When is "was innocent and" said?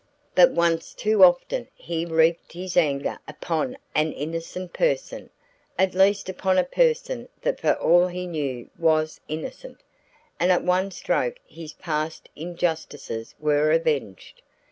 8.79-10.51